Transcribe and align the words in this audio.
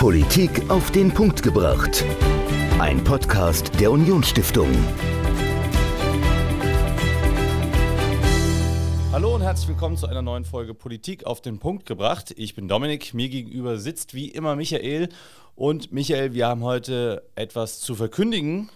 Politik 0.00 0.70
auf 0.70 0.90
den 0.92 1.12
Punkt 1.12 1.42
gebracht. 1.42 2.06
Ein 2.78 3.04
Podcast 3.04 3.78
der 3.78 3.92
Unionsstiftung. 3.92 4.70
Hallo 9.12 9.34
und 9.34 9.42
herzlich 9.42 9.68
willkommen 9.68 9.98
zu 9.98 10.06
einer 10.06 10.22
neuen 10.22 10.46
Folge 10.46 10.72
Politik 10.72 11.24
auf 11.24 11.42
den 11.42 11.58
Punkt 11.58 11.84
gebracht. 11.84 12.32
Ich 12.38 12.54
bin 12.54 12.66
Dominik, 12.66 13.12
mir 13.12 13.28
gegenüber 13.28 13.76
sitzt 13.76 14.14
wie 14.14 14.30
immer 14.30 14.56
Michael. 14.56 15.10
Und 15.54 15.92
Michael, 15.92 16.32
wir 16.32 16.46
haben 16.46 16.64
heute 16.64 17.28
etwas 17.34 17.80
zu 17.80 17.94
verkündigen 17.94 18.70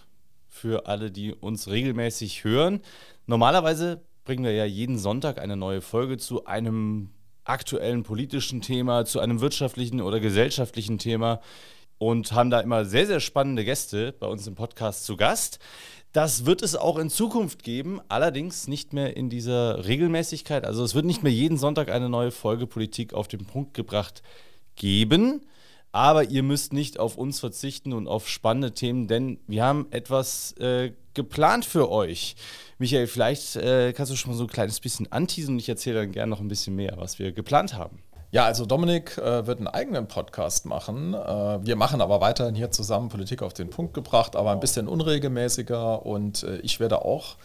für 0.47 0.85
alle, 0.85 1.09
die 1.09 1.33
uns 1.33 1.67
regelmäßig 1.67 2.43
hören. 2.43 2.81
Normalerweise 3.25 4.03
bringen 4.25 4.43
wir 4.43 4.53
ja 4.53 4.65
jeden 4.65 4.99
Sonntag 4.99 5.39
eine 5.39 5.55
neue 5.55 5.81
Folge 5.81 6.17
zu 6.17 6.45
einem 6.45 7.14
aktuellen 7.45 8.03
politischen 8.03 8.61
Thema, 8.61 9.05
zu 9.05 9.19
einem 9.19 9.39
wirtschaftlichen 9.39 10.01
oder 10.01 10.19
gesellschaftlichen 10.19 10.97
Thema 10.97 11.39
und 11.97 12.33
haben 12.33 12.49
da 12.49 12.59
immer 12.59 12.85
sehr, 12.85 13.07
sehr 13.07 13.19
spannende 13.19 13.63
Gäste 13.63 14.13
bei 14.19 14.27
uns 14.27 14.45
im 14.47 14.55
Podcast 14.55 15.05
zu 15.05 15.15
Gast. 15.15 15.59
Das 16.11 16.45
wird 16.45 16.61
es 16.61 16.75
auch 16.75 16.97
in 16.97 17.09
Zukunft 17.09 17.63
geben, 17.63 17.99
allerdings 18.07 18.67
nicht 18.67 18.93
mehr 18.93 19.15
in 19.17 19.29
dieser 19.29 19.85
Regelmäßigkeit. 19.85 20.65
Also 20.65 20.83
es 20.83 20.95
wird 20.95 21.05
nicht 21.05 21.23
mehr 21.23 21.31
jeden 21.31 21.57
Sonntag 21.57 21.89
eine 21.89 22.09
neue 22.09 22.31
Folge 22.31 22.67
Politik 22.67 23.13
auf 23.13 23.27
den 23.27 23.45
Punkt 23.45 23.73
gebracht 23.73 24.21
geben. 24.75 25.41
Aber 25.95 26.25
ihr 26.25 26.43
müsst 26.43 26.73
nicht 26.73 26.99
auf 26.99 27.17
uns 27.17 27.39
verzichten 27.39 27.93
und 27.93 28.09
auf 28.09 28.27
spannende 28.27 28.73
Themen, 28.73 29.07
denn 29.07 29.39
wir 29.47 29.63
haben 29.63 29.87
etwas 29.91 30.51
äh, 30.57 30.91
geplant 31.13 31.63
für 31.63 31.89
euch. 31.89 32.35
Michael, 32.79 33.07
vielleicht 33.07 33.55
äh, 33.55 33.93
kannst 33.93 34.11
du 34.11 34.17
schon 34.17 34.33
mal 34.33 34.37
so 34.37 34.43
ein 34.43 34.49
kleines 34.49 34.81
bisschen 34.81 35.09
anteasen 35.13 35.55
und 35.55 35.59
ich 35.59 35.69
erzähle 35.69 36.01
dann 36.01 36.11
gerne 36.11 36.31
noch 36.31 36.41
ein 36.41 36.49
bisschen 36.49 36.75
mehr, 36.75 36.95
was 36.97 37.17
wir 37.17 37.31
geplant 37.31 37.75
haben. 37.75 38.03
Ja, 38.31 38.43
also 38.43 38.65
Dominik 38.65 39.17
äh, 39.17 39.47
wird 39.47 39.59
einen 39.59 39.69
eigenen 39.69 40.09
Podcast 40.09 40.65
machen. 40.65 41.13
Äh, 41.13 41.65
wir 41.65 41.77
machen 41.77 42.01
aber 42.01 42.19
weiterhin 42.19 42.55
hier 42.55 42.71
zusammen 42.71 43.07
Politik 43.07 43.41
auf 43.41 43.53
den 43.53 43.69
Punkt 43.69 43.93
gebracht, 43.93 44.35
aber 44.35 44.51
ein 44.51 44.59
bisschen 44.59 44.89
unregelmäßiger 44.89 46.05
und 46.05 46.43
äh, 46.43 46.57
ich 46.57 46.81
werde 46.81 47.05
auch 47.05 47.37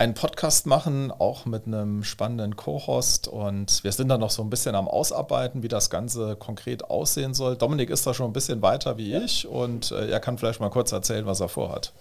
einen 0.00 0.14
Podcast 0.14 0.66
machen, 0.66 1.12
auch 1.12 1.44
mit 1.44 1.66
einem 1.66 2.04
spannenden 2.04 2.56
Co-Host. 2.56 3.28
Und 3.28 3.84
wir 3.84 3.92
sind 3.92 4.08
da 4.08 4.16
noch 4.16 4.30
so 4.30 4.42
ein 4.42 4.48
bisschen 4.48 4.74
am 4.74 4.88
Ausarbeiten, 4.88 5.62
wie 5.62 5.68
das 5.68 5.90
Ganze 5.90 6.36
konkret 6.36 6.84
aussehen 6.84 7.34
soll. 7.34 7.54
Dominik 7.54 7.90
ist 7.90 8.06
da 8.06 8.14
schon 8.14 8.30
ein 8.30 8.32
bisschen 8.32 8.62
weiter 8.62 8.96
wie 8.96 9.14
ich 9.14 9.46
und 9.46 9.92
äh, 9.92 10.08
er 10.08 10.18
kann 10.18 10.38
vielleicht 10.38 10.58
mal 10.58 10.70
kurz 10.70 10.92
erzählen, 10.92 11.26
was 11.26 11.40
er 11.40 11.50
vorhat. 11.50 11.92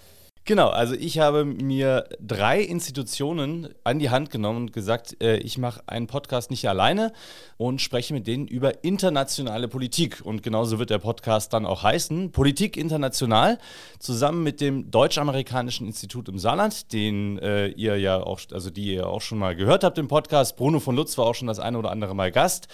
Genau, 0.50 0.69
also 0.69 0.95
ich 0.95 1.19
habe 1.19 1.45
mir 1.45 2.05
drei 2.19 2.59
Institutionen 2.59 3.69
an 3.83 4.00
die 4.00 4.09
Hand 4.09 4.31
genommen 4.31 4.61
und 4.61 4.73
gesagt, 4.73 5.22
äh, 5.22 5.38
ich 5.38 5.59
mache 5.59 5.83
einen 5.86 6.08
Podcast 6.08 6.50
nicht 6.50 6.67
alleine 6.67 7.14
und 7.58 7.83
spreche 7.83 8.16
mit 8.16 8.25
denen 8.25 8.47
über 8.47 8.83
internationale 8.83 9.67
Politik. 9.67 10.22
Und 10.23 10.42
genauso 10.42 10.80
wird 10.80 10.89
der 10.89 10.97
Podcast 10.97 11.53
dann 11.53 11.67
auch 11.67 11.83
heißen, 11.83 12.31
Politik 12.31 12.77
international, 12.77 13.59
zusammen 14.00 14.42
mit 14.42 14.59
dem 14.59 14.89
Deutsch-Amerikanischen 14.89 15.86
Institut 15.86 16.27
im 16.30 16.39
Saarland, 16.39 16.94
den 16.94 17.38
äh, 17.38 17.67
ihr 17.67 18.00
ja 18.00 18.20
auch, 18.20 18.39
also 18.52 18.72
die 18.72 18.95
ihr 18.95 19.05
auch 19.05 19.22
schon 19.22 19.38
mal 19.38 19.55
gehört 19.55 19.83
habt 19.83 20.00
im 20.00 20.08
Podcast. 20.08 20.58
Bruno 20.58 20.80
von 20.80 20.95
Lutz 20.95 21.16
war 21.20 21.27
auch 21.27 21.36
schon 21.36 21.47
das 21.47 21.59
eine 21.59 21.77
oder 21.77 21.92
andere 21.92 22.16
Mal 22.16 22.31
Gast. 22.31 22.70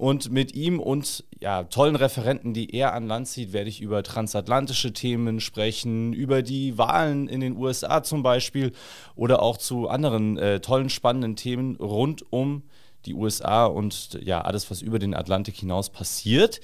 Und 0.00 0.32
mit 0.32 0.54
ihm 0.54 0.80
und 0.80 1.26
ja, 1.40 1.64
tollen 1.64 1.94
Referenten, 1.94 2.54
die 2.54 2.74
er 2.74 2.94
an 2.94 3.06
Land 3.06 3.28
zieht, 3.28 3.52
werde 3.52 3.68
ich 3.68 3.82
über 3.82 4.02
transatlantische 4.02 4.94
Themen 4.94 5.40
sprechen, 5.40 6.14
über 6.14 6.40
die 6.40 6.78
Wahlen 6.78 7.28
in 7.28 7.40
den 7.40 7.54
USA 7.58 8.02
zum 8.02 8.22
Beispiel 8.22 8.72
oder 9.14 9.42
auch 9.42 9.58
zu 9.58 9.90
anderen 9.90 10.38
äh, 10.38 10.60
tollen, 10.60 10.88
spannenden 10.88 11.36
Themen 11.36 11.76
rund 11.76 12.24
um 12.32 12.62
die 13.04 13.12
USA 13.12 13.66
und 13.66 14.18
ja, 14.22 14.40
alles, 14.40 14.70
was 14.70 14.80
über 14.80 14.98
den 14.98 15.12
Atlantik 15.12 15.56
hinaus 15.56 15.90
passiert. 15.90 16.62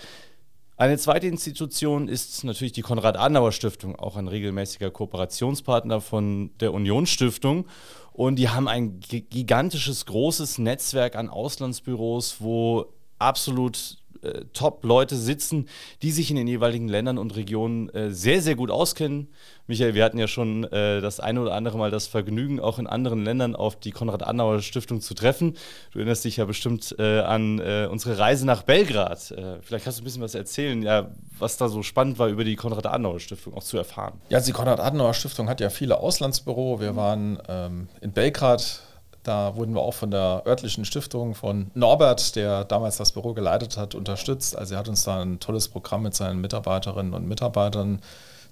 Eine 0.78 0.96
zweite 0.96 1.26
Institution 1.26 2.08
ist 2.08 2.42
natürlich 2.42 2.72
die 2.72 2.80
Konrad-Adenauer-Stiftung, 2.80 3.96
auch 3.96 4.16
ein 4.16 4.28
regelmäßiger 4.28 4.90
Kooperationspartner 4.90 6.00
von 6.00 6.52
der 6.60 6.72
Union-Stiftung. 6.72 7.66
Und 8.14 8.36
die 8.36 8.48
haben 8.48 8.66
ein 8.66 9.00
gigantisches, 9.00 10.06
großes 10.06 10.56
Netzwerk 10.56 11.16
an 11.16 11.28
Auslandsbüros, 11.28 12.36
wo 12.40 12.95
absolut 13.18 13.98
äh, 14.22 14.44
Top-Leute 14.52 15.16
sitzen, 15.16 15.68
die 16.02 16.10
sich 16.10 16.30
in 16.30 16.36
den 16.36 16.46
jeweiligen 16.46 16.88
Ländern 16.88 17.18
und 17.18 17.36
Regionen 17.36 17.88
äh, 17.90 18.10
sehr, 18.10 18.42
sehr 18.42 18.54
gut 18.54 18.70
auskennen. 18.70 19.28
Michael, 19.66 19.94
wir 19.94 20.04
hatten 20.04 20.18
ja 20.18 20.28
schon 20.28 20.64
äh, 20.64 21.00
das 21.00 21.20
eine 21.20 21.40
oder 21.40 21.54
andere 21.54 21.78
Mal 21.78 21.90
das 21.90 22.06
Vergnügen, 22.06 22.60
auch 22.60 22.78
in 22.78 22.86
anderen 22.86 23.24
Ländern 23.24 23.56
auf 23.56 23.76
die 23.76 23.90
Konrad-Adenauer-Stiftung 23.90 25.00
zu 25.00 25.14
treffen. 25.14 25.56
Du 25.92 25.98
erinnerst 25.98 26.24
dich 26.24 26.36
ja 26.36 26.44
bestimmt 26.44 26.94
äh, 26.98 27.20
an 27.20 27.58
äh, 27.58 27.88
unsere 27.90 28.18
Reise 28.18 28.46
nach 28.46 28.62
Belgrad. 28.62 29.30
Äh, 29.32 29.60
vielleicht 29.62 29.84
kannst 29.84 29.98
du 29.98 30.02
ein 30.02 30.04
bisschen 30.04 30.22
was 30.22 30.34
erzählen, 30.34 30.82
ja, 30.82 31.10
was 31.38 31.56
da 31.56 31.68
so 31.68 31.82
spannend 31.82 32.18
war, 32.18 32.28
über 32.28 32.44
die 32.44 32.56
Konrad-Adenauer-Stiftung 32.56 33.54
auch 33.54 33.64
zu 33.64 33.76
erfahren. 33.76 34.20
Ja, 34.28 34.40
die 34.40 34.52
Konrad-Adenauer-Stiftung 34.52 35.48
hat 35.48 35.60
ja 35.60 35.70
viele 35.70 35.98
Auslandsbüro. 35.98 36.80
Wir 36.80 36.96
waren 36.96 37.38
ähm, 37.48 37.88
in 38.00 38.12
Belgrad 38.12 38.82
da 39.26 39.56
wurden 39.56 39.74
wir 39.74 39.82
auch 39.82 39.94
von 39.94 40.10
der 40.10 40.42
örtlichen 40.46 40.84
Stiftung 40.84 41.34
von 41.34 41.70
Norbert, 41.74 42.36
der 42.36 42.64
damals 42.64 42.96
das 42.96 43.12
Büro 43.12 43.34
geleitet 43.34 43.76
hat, 43.76 43.94
unterstützt. 43.94 44.56
Also 44.56 44.74
er 44.74 44.78
hat 44.78 44.88
uns 44.88 45.04
da 45.04 45.20
ein 45.20 45.40
tolles 45.40 45.68
Programm 45.68 46.02
mit 46.02 46.14
seinen 46.14 46.40
Mitarbeiterinnen 46.40 47.14
und 47.14 47.26
Mitarbeitern 47.26 48.00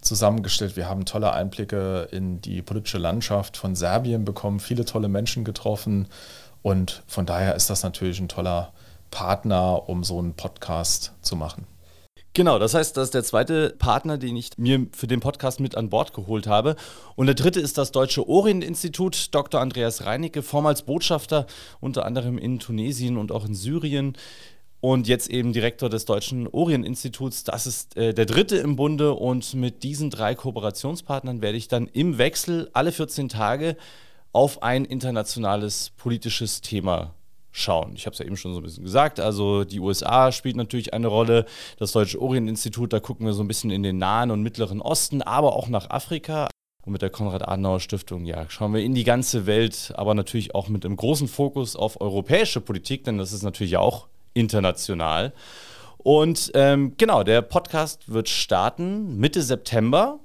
zusammengestellt. 0.00 0.76
Wir 0.76 0.88
haben 0.88 1.04
tolle 1.04 1.32
Einblicke 1.32 2.08
in 2.10 2.40
die 2.40 2.62
politische 2.62 2.98
Landschaft 2.98 3.56
von 3.56 3.74
Serbien 3.74 4.24
bekommen, 4.24 4.60
viele 4.60 4.84
tolle 4.84 5.08
Menschen 5.08 5.44
getroffen. 5.44 6.08
Und 6.62 7.02
von 7.06 7.26
daher 7.26 7.54
ist 7.54 7.70
das 7.70 7.82
natürlich 7.82 8.20
ein 8.20 8.28
toller 8.28 8.72
Partner, 9.10 9.88
um 9.88 10.02
so 10.02 10.18
einen 10.18 10.34
Podcast 10.34 11.12
zu 11.22 11.36
machen. 11.36 11.66
Genau, 12.36 12.58
das 12.58 12.74
heißt, 12.74 12.96
das 12.96 13.04
ist 13.04 13.14
der 13.14 13.22
zweite 13.22 13.70
Partner, 13.78 14.18
den 14.18 14.34
ich 14.34 14.50
mir 14.56 14.88
für 14.90 15.06
den 15.06 15.20
Podcast 15.20 15.60
mit 15.60 15.76
an 15.76 15.88
Bord 15.88 16.12
geholt 16.12 16.48
habe. 16.48 16.74
Und 17.14 17.26
der 17.26 17.36
dritte 17.36 17.60
ist 17.60 17.78
das 17.78 17.92
Deutsche 17.92 18.28
Orient-Institut. 18.28 19.32
Dr. 19.32 19.60
Andreas 19.60 20.04
Reinicke, 20.04 20.42
vormals 20.42 20.82
Botschafter 20.82 21.46
unter 21.80 22.04
anderem 22.04 22.36
in 22.36 22.58
Tunesien 22.58 23.18
und 23.18 23.30
auch 23.30 23.46
in 23.46 23.54
Syrien. 23.54 24.16
Und 24.80 25.06
jetzt 25.06 25.30
eben 25.30 25.52
Direktor 25.52 25.88
des 25.88 26.06
Deutschen 26.06 26.48
Orient-Instituts. 26.48 27.44
Das 27.44 27.68
ist 27.68 27.96
äh, 27.96 28.12
der 28.12 28.26
dritte 28.26 28.56
im 28.56 28.74
Bunde. 28.74 29.14
Und 29.14 29.54
mit 29.54 29.84
diesen 29.84 30.10
drei 30.10 30.34
Kooperationspartnern 30.34 31.40
werde 31.40 31.56
ich 31.56 31.68
dann 31.68 31.86
im 31.86 32.18
Wechsel 32.18 32.68
alle 32.72 32.90
14 32.90 33.28
Tage 33.28 33.76
auf 34.32 34.60
ein 34.60 34.84
internationales 34.84 35.92
politisches 35.96 36.62
Thema 36.62 37.14
schauen. 37.56 37.92
Ich 37.94 38.04
habe 38.04 38.14
es 38.14 38.18
ja 38.18 38.26
eben 38.26 38.36
schon 38.36 38.52
so 38.52 38.60
ein 38.60 38.64
bisschen 38.64 38.82
gesagt. 38.82 39.20
Also 39.20 39.62
die 39.64 39.78
USA 39.78 40.32
spielt 40.32 40.56
natürlich 40.56 40.92
eine 40.92 41.06
Rolle. 41.06 41.46
Das 41.78 41.92
Deutsche 41.92 42.20
Orient-Institut, 42.20 42.92
da 42.92 42.98
gucken 42.98 43.26
wir 43.26 43.32
so 43.32 43.42
ein 43.42 43.48
bisschen 43.48 43.70
in 43.70 43.84
den 43.84 43.96
Nahen 43.96 44.32
und 44.32 44.42
Mittleren 44.42 44.82
Osten, 44.82 45.22
aber 45.22 45.54
auch 45.54 45.68
nach 45.68 45.88
Afrika. 45.88 46.48
Und 46.84 46.92
mit 46.92 47.00
der 47.00 47.10
Konrad-Adenauer-Stiftung, 47.10 48.24
ja, 48.24 48.44
schauen 48.50 48.74
wir 48.74 48.82
in 48.82 48.94
die 48.94 49.04
ganze 49.04 49.46
Welt, 49.46 49.92
aber 49.96 50.14
natürlich 50.14 50.54
auch 50.54 50.68
mit 50.68 50.84
einem 50.84 50.96
großen 50.96 51.28
Fokus 51.28 51.76
auf 51.76 52.00
europäische 52.00 52.60
Politik, 52.60 53.04
denn 53.04 53.18
das 53.18 53.32
ist 53.32 53.42
natürlich 53.42 53.76
auch 53.76 54.08
international. 54.34 55.32
Und 55.98 56.50
ähm, 56.54 56.94
genau, 56.98 57.22
der 57.22 57.40
Podcast 57.40 58.12
wird 58.12 58.28
starten 58.28 59.16
Mitte 59.16 59.42
September. 59.42 60.18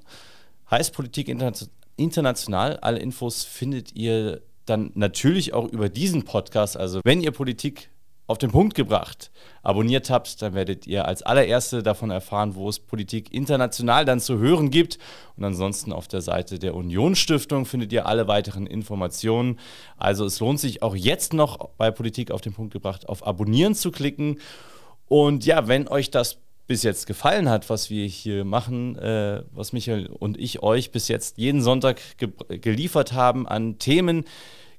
Heißt 0.71 0.93
Politik 0.93 1.33
international. 1.95 2.77
Alle 2.77 2.99
Infos 2.99 3.43
findet 3.43 3.95
ihr 3.95 4.41
dann 4.69 4.91
natürlich 4.93 5.53
auch 5.53 5.67
über 5.67 5.89
diesen 5.89 6.23
Podcast. 6.23 6.77
Also 6.77 7.01
wenn 7.03 7.21
ihr 7.21 7.31
Politik 7.31 7.89
auf 8.29 8.37
den 8.37 8.51
Punkt 8.51 8.75
gebracht 8.75 9.31
abonniert 9.63 10.11
habt, 10.11 10.41
dann 10.43 10.53
werdet 10.53 10.85
ihr 10.85 11.05
als 11.05 11.23
allererste 11.23 11.81
davon 11.81 12.11
erfahren, 12.11 12.53
wo 12.53 12.69
es 12.69 12.79
Politik 12.79 13.33
international 13.33 14.05
dann 14.05 14.19
zu 14.19 14.37
hören 14.37 14.69
gibt. 14.69 14.99
Und 15.35 15.43
ansonsten 15.43 15.91
auf 15.91 16.07
der 16.07 16.21
Seite 16.21 16.59
der 16.59 16.75
Union 16.75 17.15
Stiftung 17.15 17.65
findet 17.65 17.91
ihr 17.91 18.05
alle 18.05 18.27
weiteren 18.27 18.67
Informationen. 18.67 19.57
Also 19.97 20.25
es 20.25 20.39
lohnt 20.39 20.59
sich 20.59 20.83
auch 20.83 20.95
jetzt 20.95 21.33
noch 21.33 21.69
bei 21.77 21.89
Politik 21.89 22.29
auf 22.29 22.41
den 22.41 22.53
Punkt 22.53 22.71
gebracht 22.71 23.09
auf 23.09 23.25
Abonnieren 23.25 23.73
zu 23.73 23.89
klicken. 23.89 24.39
Und 25.07 25.45
ja, 25.45 25.67
wenn 25.67 25.87
euch 25.87 26.11
das 26.11 26.37
bis 26.69 26.83
jetzt 26.83 27.07
gefallen 27.07 27.49
hat, 27.49 27.67
was 27.71 27.89
wir 27.89 28.05
hier 28.05 28.45
machen, 28.45 28.95
äh, 28.95 29.41
was 29.51 29.73
Michael 29.73 30.05
und 30.05 30.39
ich 30.39 30.61
euch 30.61 30.91
bis 30.91 31.07
jetzt 31.07 31.39
jeden 31.39 31.63
Sonntag 31.63 31.99
ge 32.17 32.29
geliefert 32.47 33.11
haben 33.11 33.47
an 33.47 33.79
Themen, 33.79 34.23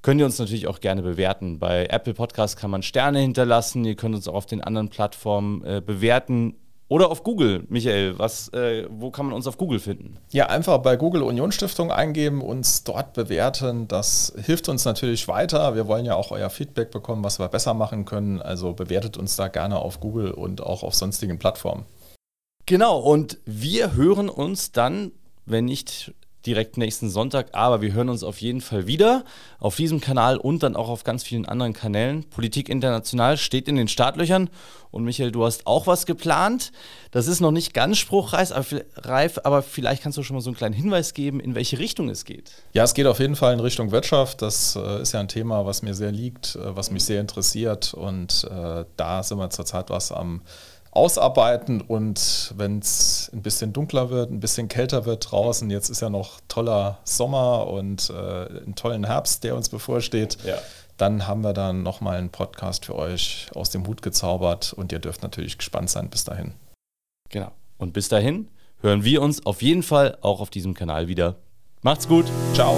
könnt 0.01 0.21
ihr 0.21 0.25
uns 0.25 0.39
natürlich 0.39 0.69
auch 0.69 0.79
gerne 0.79 1.03
bewerten. 1.03 1.59
Bei 1.59 1.87
Apple 1.87 2.15
Podcast 2.15 2.57
kann 2.57 2.71
man 2.71 2.85
Sterne 2.85 3.19
hinterlassen, 3.19 3.85
ihr 3.85 3.97
könnt 3.97 4.15
uns 4.15 4.29
auch 4.29 4.35
auf 4.35 4.47
den 4.47 4.63
anderen 4.63 4.89
Plattformen 4.89 5.65
äh, 5.65 5.83
bewerten. 5.85 6.55
Oder 6.91 7.09
auf 7.09 7.23
Google, 7.23 7.63
Michael, 7.69 8.19
was, 8.19 8.49
äh, 8.49 8.85
wo 8.91 9.13
kann 9.13 9.27
man 9.27 9.35
uns 9.37 9.47
auf 9.47 9.57
Google 9.57 9.79
finden? 9.79 10.17
Ja, 10.33 10.47
einfach 10.47 10.79
bei 10.79 10.97
Google 10.97 11.23
Union 11.23 11.53
Stiftung 11.53 11.93
eingeben, 11.93 12.43
uns 12.43 12.83
dort 12.83 13.13
bewerten. 13.13 13.87
Das 13.87 14.33
hilft 14.45 14.69
uns 14.69 14.85
natürlich 14.85 15.29
weiter. 15.29 15.77
Wir 15.77 15.87
wollen 15.87 16.05
ja 16.05 16.17
auch 16.17 16.33
euer 16.33 16.51
Feedback 16.51 16.91
bekommen, 16.91 17.23
was 17.23 17.39
wir 17.39 17.47
besser 17.47 17.75
machen 17.75 18.07
können. 18.07 18.43
Also 18.43 18.73
bewertet 18.73 19.17
uns 19.17 19.37
da 19.37 19.47
gerne 19.47 19.79
auf 19.79 20.01
Google 20.01 20.33
und 20.33 20.63
auch 20.65 20.83
auf 20.83 20.97
sonstigen 20.97 21.39
Plattformen. 21.39 21.85
Genau, 22.67 22.99
und 22.99 23.39
wir 23.45 23.95
hören 23.95 24.29
uns 24.29 24.73
dann, 24.73 25.13
wenn 25.47 25.67
nicht 25.67 26.13
direkt 26.47 26.77
nächsten 26.77 27.11
Sonntag, 27.11 27.49
aber 27.53 27.83
wir 27.83 27.93
hören 27.93 28.09
uns 28.09 28.23
auf 28.23 28.41
jeden 28.41 28.61
Fall 28.61 28.87
wieder 28.87 29.25
auf 29.59 29.77
diesem 29.77 30.01
Kanal 30.01 30.37
und 30.37 30.63
dann 30.63 30.77
auch 30.77 30.89
auf 30.89 31.05
ganz 31.05 31.23
vielen 31.23 31.47
anderen 31.47 31.73
Kanälen. 31.73 32.25
Politik 32.31 32.69
International 32.69 33.37
steht 33.37 33.69
in 33.69 33.77
den 33.77 33.89
Startlöchern 33.89 34.49
und 34.91 35.05
Michael, 35.05 35.33
du 35.33 35.45
hast 35.45 35.67
auch 35.67 35.87
was 35.87 36.07
geplant. 36.07 36.73
Das 37.11 37.27
ist 37.27 37.41
noch 37.41 37.51
nicht 37.51 37.75
ganz 37.75 37.99
spruchreif, 37.99 38.53
aber 39.45 39.63
vielleicht 39.63 40.03
kannst 40.03 40.19
du 40.19 40.23
schon 40.23 40.35
mal 40.35 40.41
so 40.41 40.51
einen 40.51 40.57
kleinen 40.57 40.75
Hinweis 40.75 41.15
geben, 41.15 41.41
in 41.41 41.55
welche 41.55 41.79
Richtung 41.79 42.09
es 42.09 42.25
geht. 42.25 42.51
Ja, 42.73 42.85
es 42.85 42.95
geht 42.95 43.07
auf 43.07 43.21
jeden 43.21 43.37
Fall 43.37 43.53
in 43.53 43.61
Richtung 43.61 43.91
Wirtschaft. 43.91 44.43
Das 44.43 44.77
äh, 44.77 45.03
ist 45.03 45.13
ja 45.13 45.21
ein 45.21 45.29
Thema, 45.29 45.67
was 45.67 45.83
mir 45.83 45.95
sehr 45.95 46.11
liegt, 46.11 46.57
äh, 46.57 46.77
was 46.77 46.91
mich 46.91 47.05
sehr 47.05 47.21
interessiert 47.21 47.95
und 47.95 48.49
äh, 48.51 48.85
da 48.97 49.23
sind 49.23 49.39
wir 49.39 49.51
zurzeit 49.51 49.91
was 49.91 50.11
am 50.11 50.43
ausarbeiten 50.93 51.81
und 51.81 52.53
wenn 52.57 52.81
es 52.81 53.31
ein 53.33 53.43
bisschen 53.43 53.73
dunkler 53.73 54.11
wird, 54.11 54.31
ein 54.31 54.41
bisschen 54.41 54.69
kälter 54.69 55.05
wird 55.07 55.31
draußen, 55.31 55.71
jetzt 55.71 55.89
ist 55.89 56.01
ja 56.01 56.11
noch 56.11 56.41
toller 56.49 56.99
Sommer 57.05 57.69
und 57.69 58.11
äh, 58.11 58.15
einen 58.15 58.75
tollen 58.75 59.05
Herbst, 59.05 59.45
der 59.45 59.55
uns 59.57 59.69
bevorsteht, 59.69 60.39
ja. 60.45 60.57
dann 60.97 61.27
haben 61.27 61.43
wir 61.43 61.53
dann 61.53 61.83
nochmal 61.83 62.17
einen 62.17 62.31
Podcast 62.31 62.87
für 62.87 62.97
euch 62.97 63.49
aus 63.55 63.71
dem 63.71 63.87
Hut 63.87 64.03
gezaubert 64.03 64.73
und 64.73 64.91
ihr 64.91 64.99
dürft 64.99 65.23
natürlich 65.23 65.59
gespannt 65.59 65.91
sein 65.91 66.11
bis 66.11 66.25
dahin. 66.25 66.55
Genau. 67.29 67.53
Und 67.79 67.93
bis 67.93 68.09
dahin 68.09 68.49
hören 68.81 69.05
wir 69.05 69.23
uns 69.23 69.47
auf 69.47 69.63
jeden 69.63 69.83
Fall 69.83 70.19
auch 70.23 70.41
auf 70.41 70.51
diesem 70.51 70.75
Kanal 70.75 71.07
wieder. 71.07 71.37
Macht's 71.83 72.09
gut. 72.09 72.27
Ciao. 72.53 72.77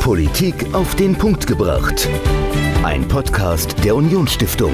Politik 0.00 0.72
auf 0.72 0.94
den 0.94 1.16
Punkt 1.16 1.46
gebracht. 1.46 2.08
Ein 2.84 3.08
Podcast 3.08 3.82
der 3.82 3.96
Unionsstiftung. 3.96 4.72